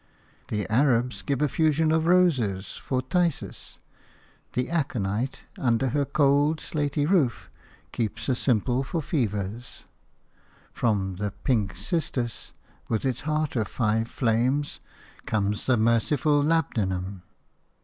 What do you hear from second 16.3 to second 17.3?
labdanum.